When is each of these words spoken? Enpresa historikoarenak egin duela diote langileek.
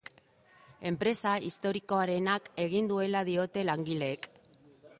Enpresa 0.91 1.33
historikoarenak 1.49 2.49
egin 2.65 2.89
duela 2.93 3.21
diote 3.29 3.69
langileek. 3.71 4.31